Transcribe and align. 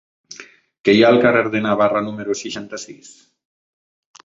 Què 0.87 0.95
hi 0.99 1.03
ha 1.03 1.11
al 1.15 1.19
carrer 1.25 1.43
de 1.57 1.61
Navarra 1.67 2.03
número 2.07 2.37
seixanta-sis? 2.41 3.15